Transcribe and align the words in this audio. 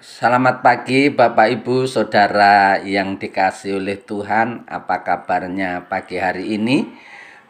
selamat 0.00 0.64
pagi 0.64 1.12
Bapak 1.12 1.60
Ibu 1.60 1.84
Saudara 1.84 2.80
yang 2.80 3.20
dikasih 3.20 3.84
oleh 3.84 4.00
Tuhan. 4.00 4.64
Apa 4.64 5.04
kabarnya 5.04 5.92
pagi 5.92 6.16
hari 6.16 6.56
ini? 6.56 6.88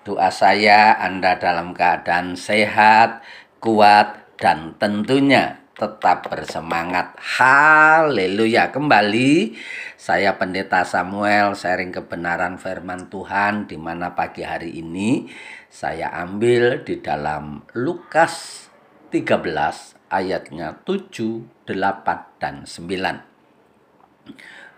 Doa 0.03 0.35
saya 0.35 0.99
Anda 0.99 1.39
dalam 1.39 1.71
keadaan 1.71 2.35
sehat, 2.35 3.23
kuat, 3.63 4.35
dan 4.35 4.75
tentunya 4.83 5.63
tetap 5.79 6.27
bersemangat. 6.27 7.15
Haleluya. 7.23 8.75
Kembali 8.75 9.55
saya 9.95 10.35
Pendeta 10.35 10.83
Samuel 10.83 11.55
sharing 11.55 11.95
kebenaran 11.95 12.59
firman 12.59 13.07
Tuhan 13.07 13.71
di 13.71 13.79
mana 13.79 14.19
pagi 14.19 14.43
hari 14.43 14.75
ini 14.75 15.31
saya 15.71 16.11
ambil 16.19 16.83
di 16.83 16.99
dalam 16.99 17.63
Lukas 17.79 18.67
13 19.15 20.00
ayatnya 20.11 20.77
7, 20.83 21.47
8, 21.65 22.43
dan 22.43 22.67
9. 22.67 23.31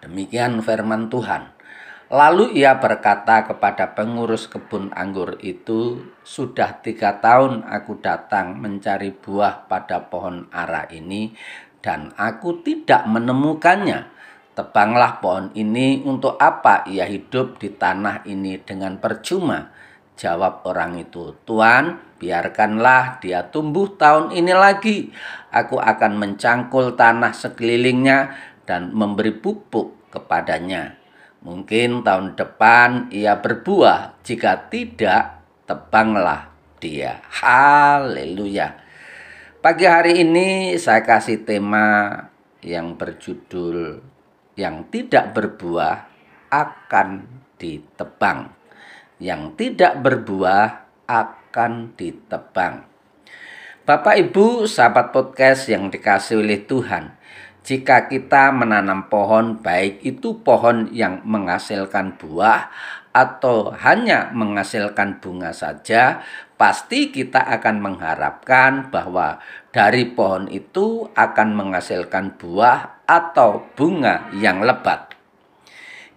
Demikian 0.05 0.61
firman 0.61 1.09
Tuhan. 1.09 1.57
Lalu 2.13 2.61
ia 2.61 2.77
berkata 2.77 3.49
kepada 3.49 3.97
pengurus 3.97 4.45
kebun 4.45 4.93
anggur 4.93 5.41
itu, 5.41 6.13
Sudah 6.21 6.85
tiga 6.85 7.17
tahun 7.25 7.65
aku 7.65 8.05
datang 8.05 8.61
mencari 8.61 9.17
buah 9.17 9.65
pada 9.65 10.13
pohon 10.13 10.45
ara 10.53 10.85
ini, 10.93 11.33
dan 11.81 12.13
aku 12.21 12.61
tidak 12.61 13.09
menemukannya. 13.09 14.13
Tebanglah 14.53 15.25
pohon 15.25 15.49
ini 15.57 16.05
untuk 16.05 16.37
apa 16.37 16.85
ia 16.85 17.09
hidup 17.09 17.57
di 17.57 17.73
tanah 17.73 18.29
ini 18.29 18.61
dengan 18.61 19.01
percuma. 19.01 19.72
Jawab 20.13 20.63
orang 20.69 21.01
itu, 21.01 21.35
Tuan, 21.49 21.99
biarkanlah 22.21 23.19
dia 23.19 23.49
tumbuh 23.49 23.97
tahun 23.97 24.31
ini 24.37 24.53
lagi. 24.55 25.11
Aku 25.51 25.81
akan 25.81 26.21
mencangkul 26.21 26.95
tanah 26.95 27.35
sekelilingnya 27.35 28.31
dan 28.69 28.93
memberi 28.95 29.35
pupuk 29.35 30.13
kepadanya. 30.13 30.95
Mungkin 31.43 32.07
tahun 32.07 32.39
depan 32.39 33.11
ia 33.11 33.41
berbuah, 33.41 34.23
jika 34.23 34.71
tidak, 34.71 35.43
tebanglah 35.67 36.55
dia. 36.79 37.19
Haleluya. 37.43 38.79
Pagi 39.59 39.87
hari 39.87 40.23
ini 40.23 40.79
saya 40.79 41.03
kasih 41.03 41.43
tema 41.43 42.15
yang 42.63 42.95
berjudul 42.95 43.99
yang 44.55 44.87
tidak 44.91 45.35
berbuah 45.35 46.07
akan 46.51 47.27
ditebang 47.59 48.62
yang 49.23 49.55
tidak 49.55 50.03
berbuah 50.03 50.83
akan 51.07 51.95
ditebang. 51.95 52.83
Bapak 53.87 54.19
Ibu, 54.19 54.67
sahabat 54.67 55.15
podcast 55.15 55.71
yang 55.71 55.91
dikasih 55.91 56.43
oleh 56.43 56.67
Tuhan, 56.67 57.15
jika 57.63 58.11
kita 58.11 58.51
menanam 58.51 59.07
pohon, 59.07 59.63
baik 59.63 60.03
itu 60.03 60.43
pohon 60.43 60.91
yang 60.91 61.23
menghasilkan 61.23 62.19
buah 62.19 62.75
atau 63.15 63.71
hanya 63.71 64.35
menghasilkan 64.35 65.23
bunga 65.23 65.55
saja, 65.55 66.27
pasti 66.59 67.15
kita 67.15 67.39
akan 67.39 67.79
mengharapkan 67.79 68.91
bahwa 68.91 69.39
dari 69.71 70.11
pohon 70.11 70.51
itu 70.51 71.07
akan 71.15 71.55
menghasilkan 71.55 72.35
buah 72.35 73.07
atau 73.07 73.63
bunga 73.79 74.27
yang 74.35 74.59
lebat. 74.67 75.12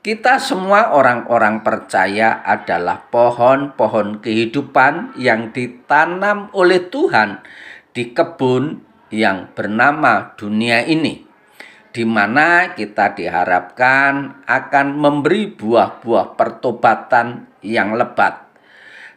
Kita 0.05 0.37
semua 0.37 0.93
orang-orang 0.93 1.65
percaya 1.65 2.45
adalah 2.45 3.09
pohon-pohon 3.09 4.21
kehidupan 4.21 5.17
yang 5.17 5.49
ditanam 5.49 6.53
oleh 6.53 6.93
Tuhan 6.93 7.41
di 7.89 8.13
kebun 8.13 8.85
yang 9.09 9.49
bernama 9.57 10.37
dunia 10.37 10.85
ini, 10.85 11.25
di 11.89 12.05
mana 12.05 12.77
kita 12.77 13.17
diharapkan 13.17 14.45
akan 14.45 14.87
memberi 14.93 15.49
buah-buah 15.49 16.37
pertobatan 16.37 17.49
yang 17.65 17.97
lebat. 17.97 18.45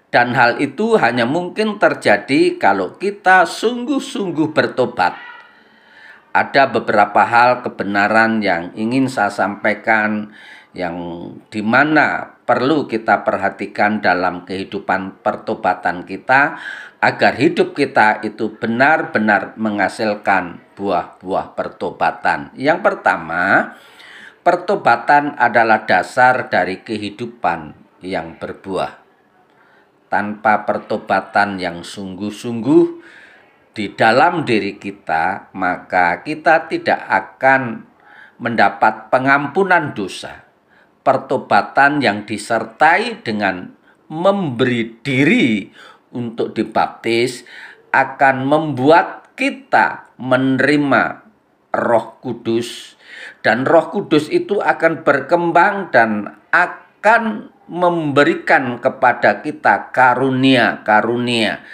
Dan 0.09 0.33
hal 0.33 0.57
itu 0.57 0.97
hanya 0.97 1.29
mungkin 1.29 1.77
terjadi 1.77 2.57
kalau 2.57 2.97
kita 2.97 3.45
sungguh-sungguh 3.45 4.57
bertobat. 4.57 5.21
Ada 6.33 6.73
beberapa 6.73 7.29
hal 7.29 7.61
kebenaran 7.61 8.41
yang 8.41 8.73
ingin 8.73 9.05
saya 9.05 9.29
sampaikan 9.29 10.33
yang 10.77 10.97
di 11.49 11.65
mana 11.65 12.37
perlu 12.45 12.85
kita 12.85 13.25
perhatikan 13.25 14.01
dalam 14.05 14.45
kehidupan 14.45 15.21
pertobatan 15.25 16.05
kita 16.05 16.61
agar 17.01 17.33
hidup 17.37 17.73
kita 17.73 18.21
itu 18.25 18.53
benar-benar 18.57 19.57
menghasilkan 19.57 20.61
buah-buah 20.77 21.53
pertobatan. 21.57 22.53
Yang 22.57 22.79
pertama, 22.85 23.77
pertobatan 24.45 25.37
adalah 25.37 25.85
dasar 25.89 26.49
dari 26.53 26.81
kehidupan 26.85 27.77
yang 28.05 28.37
berbuah. 28.37 29.05
Tanpa 30.09 30.65
pertobatan 30.65 31.61
yang 31.61 31.85
sungguh-sungguh 31.85 32.85
di 33.77 33.93
dalam 33.93 34.49
diri 34.49 34.81
kita, 34.81 35.53
maka 35.53 36.25
kita 36.25 36.65
tidak 36.65 37.05
akan 37.05 37.85
mendapat 38.41 39.13
pengampunan 39.13 39.93
dosa 39.93 40.48
pertobatan 41.09 42.05
yang 42.05 42.29
disertai 42.29 43.25
dengan 43.25 43.73
memberi 44.13 45.01
diri 45.01 45.73
untuk 46.13 46.53
dibaptis 46.53 47.49
akan 47.97 48.45
membuat 48.45 49.33
kita 49.33 50.13
menerima 50.21 51.25
Roh 51.73 52.21
Kudus. 52.21 53.01
Dan 53.41 53.65
Roh 53.65 53.89
Kudus 53.89 54.29
itu 54.29 54.61
akan 54.61 55.01
berkembang 55.01 55.89
dan 55.89 56.37
akan 56.53 57.57
memberikan 57.73 58.77
kepada 58.77 59.41
kita 59.41 59.89
karunia-karunia. 59.97 61.65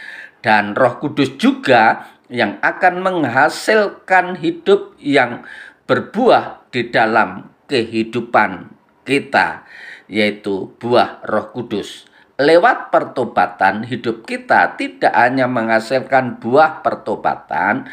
Dan 0.46 0.78
Roh 0.78 1.02
Kudus 1.02 1.34
juga 1.42 2.06
yang 2.30 2.62
akan 2.62 3.02
menghasilkan 3.02 4.38
hidup 4.38 4.94
yang 5.02 5.42
berbuah 5.90 6.70
di 6.70 6.86
dalam 6.94 7.50
kehidupan 7.66 8.83
kita, 9.04 9.68
yaitu 10.10 10.72
buah 10.80 11.22
Roh 11.22 11.52
Kudus. 11.52 12.08
Lewat 12.34 12.90
pertobatan, 12.90 13.86
hidup 13.86 14.26
kita 14.26 14.74
tidak 14.74 15.14
hanya 15.14 15.46
menghasilkan 15.46 16.42
buah 16.42 16.82
pertobatan, 16.82 17.86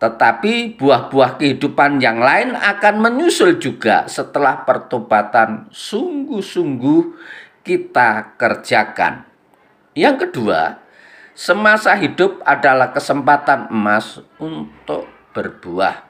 tetapi 0.00 0.78
buah-buah 0.78 1.36
kehidupan 1.36 2.00
yang 2.00 2.22
lain 2.22 2.56
akan 2.56 2.94
menyusul 3.02 3.58
juga 3.60 4.08
setelah 4.08 4.64
pertobatan 4.64 5.68
sungguh-sungguh 5.68 7.02
kita 7.66 8.40
kerjakan. 8.40 9.28
Yang 9.92 10.30
kedua, 10.30 10.80
semasa 11.34 11.92
hidup 11.98 12.40
adalah 12.46 12.94
kesempatan 12.94 13.68
emas 13.74 14.22
untuk 14.40 15.10
berbuah. 15.36 16.08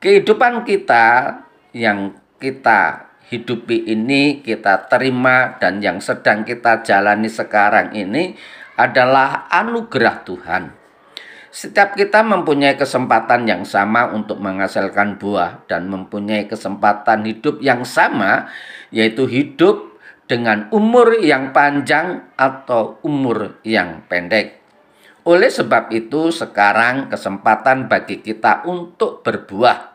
Kehidupan 0.00 0.64
kita 0.64 1.36
yang 1.76 2.16
kita 2.40 3.09
hidupi 3.30 3.86
ini, 3.86 4.42
kita 4.42 4.90
terima, 4.90 5.56
dan 5.62 5.78
yang 5.78 6.02
sedang 6.02 6.42
kita 6.42 6.82
jalani 6.82 7.30
sekarang 7.30 7.94
ini 7.94 8.34
adalah 8.74 9.46
anugerah 9.48 10.16
Tuhan. 10.26 10.64
Setiap 11.50 11.98
kita 11.98 12.22
mempunyai 12.22 12.78
kesempatan 12.78 13.42
yang 13.46 13.62
sama 13.66 14.10
untuk 14.10 14.38
menghasilkan 14.38 15.18
buah 15.18 15.66
dan 15.66 15.90
mempunyai 15.90 16.46
kesempatan 16.46 17.26
hidup 17.26 17.58
yang 17.58 17.82
sama, 17.82 18.50
yaitu 18.94 19.26
hidup 19.26 19.98
dengan 20.30 20.70
umur 20.70 21.18
yang 21.18 21.50
panjang 21.50 22.30
atau 22.38 23.02
umur 23.02 23.58
yang 23.66 24.06
pendek. 24.06 24.62
Oleh 25.26 25.50
sebab 25.50 25.90
itu, 25.90 26.30
sekarang 26.30 27.10
kesempatan 27.10 27.90
bagi 27.90 28.22
kita 28.22 28.62
untuk 28.70 29.26
berbuah 29.26 29.89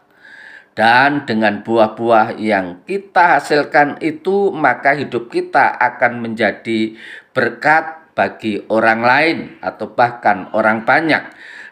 dan 0.76 1.24
dengan 1.24 1.64
buah-buah 1.64 2.36
yang 2.36 2.84
kita 2.84 3.40
hasilkan 3.40 4.04
itu, 4.04 4.52
maka 4.52 4.92
hidup 4.92 5.32
kita 5.32 5.72
akan 5.72 6.20
menjadi 6.20 7.00
berkat 7.32 8.12
bagi 8.12 8.60
orang 8.68 9.00
lain 9.00 9.38
atau 9.64 9.88
bahkan 9.96 10.52
orang 10.52 10.84
banyak. 10.84 11.24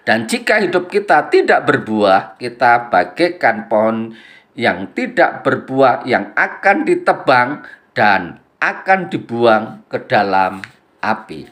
Dan 0.07 0.27
jika 0.27 0.63
hidup 0.63 0.87
kita 0.87 1.27
tidak 1.27 1.67
berbuah, 1.67 2.39
kita 2.39 2.87
bagaikan 2.87 3.67
pohon 3.67 4.15
yang 4.55 4.91
tidak 4.95 5.43
berbuah 5.43 6.07
yang 6.07 6.31
akan 6.35 6.87
ditebang 6.87 7.63
dan 7.91 8.39
akan 8.63 9.11
dibuang 9.11 9.83
ke 9.91 9.99
dalam 10.07 10.63
api. 11.03 11.47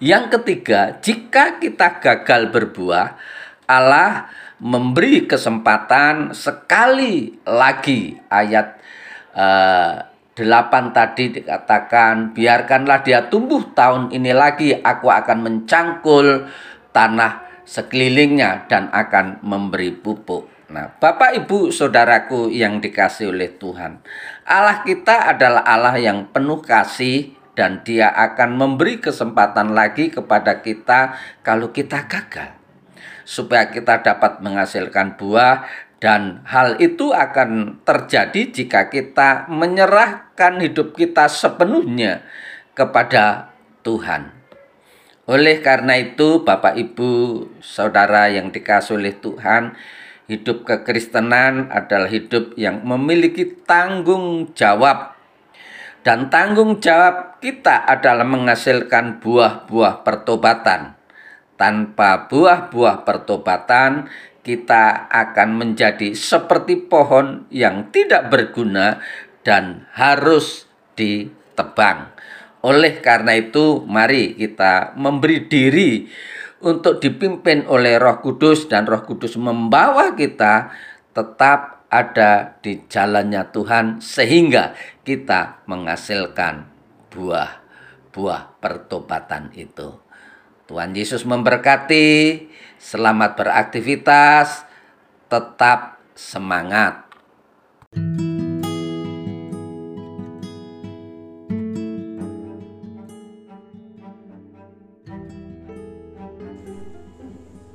Yang 0.00 0.40
ketiga, 0.40 0.96
jika 1.04 1.60
kita 1.60 2.00
gagal 2.00 2.48
berbuah, 2.48 3.20
Allah 3.70 4.26
memberi 4.58 5.30
kesempatan 5.30 6.34
sekali 6.34 7.38
lagi 7.46 8.18
ayat 8.26 8.82
uh, 9.38 10.10
8 10.34 10.96
tadi 10.96 11.38
dikatakan 11.38 12.34
biarkanlah 12.34 13.06
dia 13.06 13.30
tumbuh 13.30 13.62
tahun 13.70 14.10
ini 14.10 14.32
lagi 14.34 14.74
aku 14.74 15.06
akan 15.06 15.38
mencangkul 15.46 16.50
tanah 16.90 17.62
sekelilingnya 17.62 18.66
dan 18.66 18.90
akan 18.90 19.38
memberi 19.46 19.94
pupuk. 19.94 20.50
Nah, 20.70 20.86
Bapak 21.02 21.34
Ibu 21.34 21.74
Saudaraku 21.74 22.46
yang 22.50 22.78
dikasih 22.78 23.34
oleh 23.34 23.58
Tuhan, 23.58 24.02
Allah 24.46 24.86
kita 24.86 25.34
adalah 25.34 25.66
Allah 25.66 25.98
yang 25.98 26.30
penuh 26.30 26.62
kasih 26.62 27.34
dan 27.58 27.82
Dia 27.82 28.14
akan 28.14 28.54
memberi 28.54 29.02
kesempatan 29.02 29.74
lagi 29.74 30.14
kepada 30.14 30.62
kita 30.62 31.18
kalau 31.42 31.74
kita 31.74 32.06
gagal. 32.06 32.59
Supaya 33.22 33.68
kita 33.70 34.04
dapat 34.04 34.40
menghasilkan 34.44 35.16
buah 35.20 35.64
dan 36.00 36.40
hal 36.48 36.80
itu 36.80 37.12
akan 37.12 37.82
terjadi 37.84 38.48
jika 38.48 38.88
kita 38.88 39.44
menyerahkan 39.52 40.56
hidup 40.64 40.96
kita 40.96 41.28
sepenuhnya 41.28 42.24
kepada 42.72 43.52
Tuhan. 43.84 44.32
Oleh 45.28 45.60
karena 45.60 46.00
itu, 46.00 46.42
Bapak, 46.42 46.74
Ibu, 46.74 47.12
saudara 47.62 48.32
yang 48.32 48.50
dikasih 48.50 48.98
oleh 48.98 49.14
Tuhan, 49.14 49.78
hidup 50.26 50.66
kekristenan 50.66 51.70
adalah 51.70 52.10
hidup 52.10 52.56
yang 52.58 52.82
memiliki 52.82 53.46
tanggung 53.62 54.50
jawab. 54.58 55.14
Dan 56.00 56.32
tanggung 56.32 56.80
jawab 56.80 57.38
kita 57.44 57.84
adalah 57.84 58.24
menghasilkan 58.24 59.20
buah-buah 59.20 60.00
pertobatan. 60.00 60.99
Tanpa 61.60 62.24
buah-buah 62.32 63.04
pertobatan, 63.04 64.08
kita 64.40 65.12
akan 65.12 65.60
menjadi 65.60 66.16
seperti 66.16 66.80
pohon 66.88 67.44
yang 67.52 67.92
tidak 67.92 68.32
berguna 68.32 68.96
dan 69.44 69.84
harus 69.92 70.64
ditebang. 70.96 72.16
Oleh 72.64 73.04
karena 73.04 73.36
itu, 73.36 73.84
mari 73.84 74.32
kita 74.40 74.96
memberi 74.96 75.44
diri 75.48 76.08
untuk 76.64 77.00
dipimpin 77.00 77.68
oleh 77.68 78.00
Roh 78.00 78.20
Kudus, 78.24 78.64
dan 78.64 78.88
Roh 78.88 79.04
Kudus 79.04 79.36
membawa 79.36 80.16
kita 80.16 80.72
tetap 81.12 81.88
ada 81.92 82.56
di 82.60 82.84
jalannya 82.88 83.48
Tuhan, 83.52 84.00
sehingga 84.00 84.76
kita 85.04 85.64
menghasilkan 85.68 86.68
buah-buah 87.12 88.42
pertobatan 88.60 89.52
itu. 89.56 90.08
Tuhan 90.70 90.94
Yesus 90.94 91.26
memberkati. 91.26 92.46
Selamat 92.78 93.34
beraktivitas, 93.34 94.62
tetap 95.26 95.98
semangat. 96.14 97.10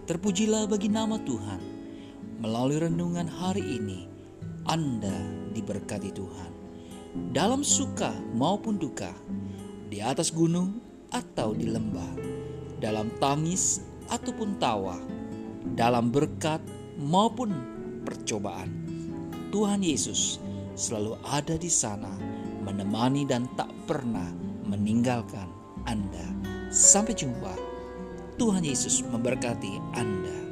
Terpujilah 0.07 0.71
bagi 0.71 0.87
nama 0.87 1.19
Tuhan. 1.19 1.59
Melalui 2.39 2.79
renungan 2.79 3.27
hari 3.27 3.75
ini, 3.75 4.07
Anda 4.71 5.19
diberkati 5.51 6.15
Tuhan. 6.15 6.51
Dalam 7.35 7.59
suka 7.59 8.15
maupun 8.31 8.79
duka, 8.79 9.11
di 9.91 9.99
atas 9.99 10.31
gunung 10.31 10.79
atau 11.11 11.51
di 11.51 11.67
lembah 11.67 12.45
dalam 12.85 13.09
tangis 13.17 13.81
ataupun 14.13 14.61
tawa, 14.61 15.01
dalam 15.73 16.13
berkat 16.13 16.61
maupun 17.01 17.49
percobaan. 18.05 18.69
Tuhan 19.49 19.81
Yesus 19.81 20.37
selalu 20.77 21.17
ada 21.25 21.57
di 21.57 21.71
sana, 21.71 22.13
menemani 22.61 23.25
dan 23.25 23.49
tak 23.57 23.73
pernah 23.89 24.29
meninggalkan 24.69 25.49
Anda. 25.89 26.29
Sampai 26.69 27.17
jumpa. 27.17 27.57
Tuhan 28.37 28.61
Yesus 28.61 29.01
memberkati 29.09 29.81
Anda. 29.97 30.44